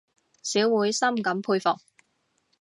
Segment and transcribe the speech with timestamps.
[0.41, 1.77] 小妹深感佩服